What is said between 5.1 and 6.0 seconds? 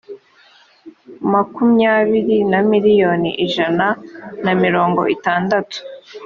itandatu